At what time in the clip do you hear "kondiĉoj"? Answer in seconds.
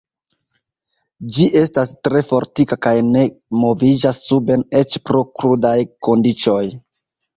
6.09-6.63